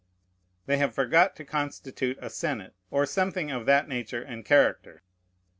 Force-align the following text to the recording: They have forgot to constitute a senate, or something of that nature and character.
They 0.65 0.77
have 0.77 0.95
forgot 0.95 1.35
to 1.35 1.45
constitute 1.45 2.17
a 2.19 2.31
senate, 2.31 2.73
or 2.89 3.05
something 3.05 3.51
of 3.51 3.67
that 3.67 3.87
nature 3.87 4.23
and 4.23 4.43
character. 4.43 5.03